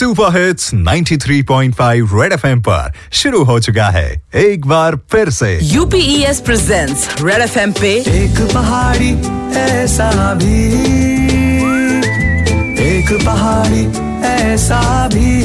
[0.00, 6.40] Super hits 93.5 red FM पर शुरू हो चुका है। एक बार फिर से। यूपीएस
[6.40, 9.10] प्रेजेंट्स रेड एफएम पे एक पहाड़ी
[9.60, 10.64] ऐसा भी।
[12.78, 13.86] एक पहाड़ी
[14.26, 15.42] ऐसा भी।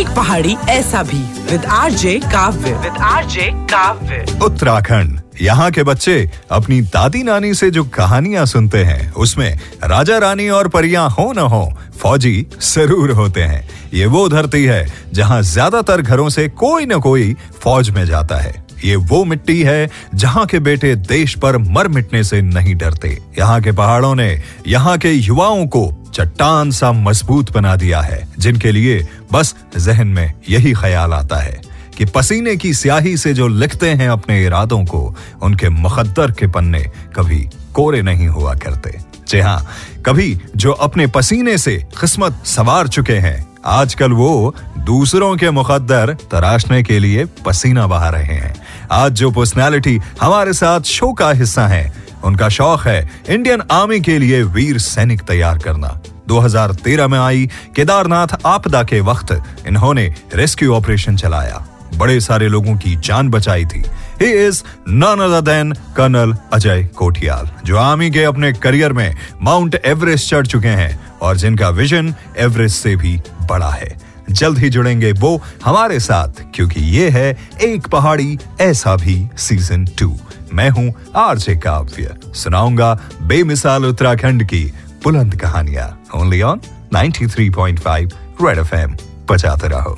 [0.00, 2.72] एक पहाड़ी ऐसा भी। With RJ Kavya.
[2.72, 4.38] With RJ Kavya.
[4.42, 5.20] Uttarakhand.
[5.40, 10.68] यहाँ के बच्चे अपनी दादी नानी से जो कहानियाँ सुनते हैं, उसमें राजा रानी और
[10.68, 16.28] परियाँ हो न हो, फौजी ज़रूर होते हैं। ये वो धरती है जहाँ ज़्यादातर घरों
[16.28, 18.52] से कोई न कोई फौज में जाता है।
[18.84, 23.60] ये वो मिट्टी है जहाँ के बेटे देश पर मर मिटने से नहीं डरते। यहाँ
[23.62, 24.30] के पहाड़ों ने
[24.66, 30.32] यहाँ के युवाओं को चट्टान सा मज़बूत बना दिया है, जिनके लिए बस जहन में
[30.48, 31.60] यही ख्याल आता है।
[32.00, 36.80] कि पसीने की स्याही से जो लिखते हैं अपने इरादों को, उनके मुकद्दर के पन्ने
[37.16, 37.38] कभी
[37.74, 39.66] कोरे नहीं हुआ करते। जी हाँ
[40.06, 46.82] कभी जो अपने पसीने से किस्मत सवार चुके हैं, आजकल वो दूसरों के मुकद्दर तराशने
[46.82, 48.54] के लिए पसीना बहा रहे हैं।
[48.92, 51.92] आज जो पर्सनालिटी हमारे साथ शो का हिस्सा है,
[52.24, 58.40] उनका शौक है इंडियन आर्मी के लिए वीर सैनिक तैयार करना। 2013 में आई केदारनाथ
[58.46, 61.66] आपदा के वक्त इन्होंने रेस्क्यू ऑपरेशन चलाया।
[62.00, 63.82] बड़े सारे लोगों की जान बचाई थी।
[64.20, 69.80] He is none other than colonel Ajay Kothiyal जो आर्मी के अपने करियर में माउंट
[69.84, 73.98] एवरेस्ट चढ़ चुके हैं और जिनका विजन एवरेस्ट से भी बड़ा है।
[74.30, 80.18] जल्द ही जुड़ेंगे वो हमारे साथ, क्योंकि ये है एक पहाड़ी, ऐसा भी सीज़न टू
[80.52, 84.64] मैं हूँ आरजे काव्य। सुनाऊँगा बेमिसाल उत्तराखंड की
[85.04, 86.60] बुलंद कहानियाँ। ओनली ऑन
[86.92, 88.96] 93.5 रेड एफएम
[89.30, 89.94] बजाते रहो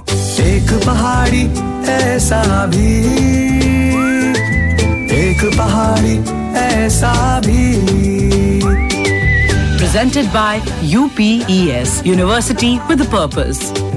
[0.46, 1.42] एक पहाड़ी
[1.92, 2.42] ऐसा
[2.74, 2.90] भी
[5.22, 6.16] एक पहाड़ी
[6.64, 7.14] ऐसा
[7.46, 7.70] भी
[9.82, 13.91] presented by UPES University with a Purpose.